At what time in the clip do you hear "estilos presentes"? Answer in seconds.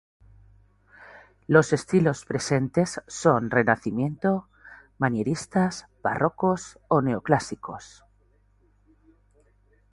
1.73-3.03